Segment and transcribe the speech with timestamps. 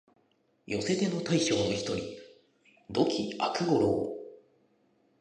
[0.65, 1.97] 寄せ手の大将の一人、
[2.89, 4.15] 土岐悪五郎